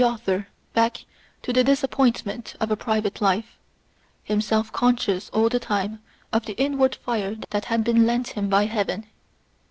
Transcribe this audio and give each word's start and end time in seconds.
XX111 0.01 0.45
back 0.73 1.05
to 1.43 1.53
the 1.53 1.63
disappointment 1.63 2.55
of 2.59 2.71
a 2.71 2.75
private 2.75 3.21
life, 3.21 3.59
him 4.23 4.41
self 4.41 4.71
conscious 4.71 5.29
all 5.29 5.47
the 5.47 5.59
time 5.59 6.01
of 6.33 6.47
the 6.47 6.53
inward 6.57 6.95
fire 6.95 7.35
that 7.51 7.65
had 7.65 7.83
been 7.83 8.07
lent 8.07 8.29
him 8.29 8.49
by 8.49 8.65
heaven. 8.65 9.05